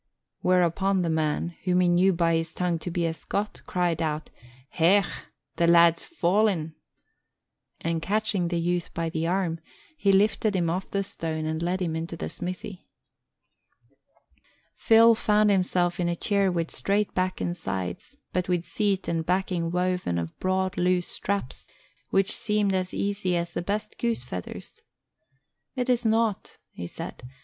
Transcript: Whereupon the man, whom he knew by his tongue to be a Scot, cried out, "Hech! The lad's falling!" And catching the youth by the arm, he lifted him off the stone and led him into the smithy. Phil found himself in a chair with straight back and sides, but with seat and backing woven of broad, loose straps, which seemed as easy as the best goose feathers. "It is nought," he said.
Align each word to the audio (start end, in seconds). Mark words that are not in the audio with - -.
Whereupon 0.39 1.03
the 1.03 1.11
man, 1.11 1.49
whom 1.65 1.79
he 1.81 1.87
knew 1.87 2.11
by 2.11 2.33
his 2.35 2.55
tongue 2.55 2.79
to 2.79 2.89
be 2.89 3.05
a 3.05 3.13
Scot, 3.13 3.61
cried 3.67 4.01
out, 4.01 4.31
"Hech! 4.69 5.05
The 5.57 5.67
lad's 5.67 6.05
falling!" 6.05 6.73
And 7.81 8.01
catching 8.01 8.47
the 8.47 8.59
youth 8.59 8.91
by 8.95 9.09
the 9.11 9.27
arm, 9.27 9.59
he 9.95 10.11
lifted 10.11 10.55
him 10.55 10.71
off 10.71 10.89
the 10.89 11.03
stone 11.03 11.45
and 11.45 11.61
led 11.61 11.83
him 11.83 11.95
into 11.95 12.17
the 12.17 12.29
smithy. 12.29 12.87
Phil 14.75 15.13
found 15.13 15.51
himself 15.51 15.99
in 15.99 16.09
a 16.09 16.15
chair 16.15 16.51
with 16.51 16.71
straight 16.71 17.13
back 17.13 17.39
and 17.39 17.55
sides, 17.55 18.17
but 18.33 18.49
with 18.49 18.65
seat 18.65 19.07
and 19.07 19.23
backing 19.23 19.69
woven 19.69 20.17
of 20.17 20.35
broad, 20.39 20.77
loose 20.79 21.05
straps, 21.07 21.67
which 22.09 22.31
seemed 22.33 22.73
as 22.73 22.91
easy 22.91 23.37
as 23.37 23.53
the 23.53 23.61
best 23.61 23.99
goose 23.99 24.23
feathers. 24.23 24.81
"It 25.75 25.89
is 25.91 26.05
nought," 26.05 26.57
he 26.71 26.87
said. 26.87 27.21